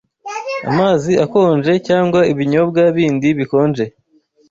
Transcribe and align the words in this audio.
Amazi 0.71 1.11
akonje 1.25 1.73
cyangwa 1.87 2.19
ibinyobwa 2.31 2.81
bindi 2.95 3.27
bikonje 3.39 3.85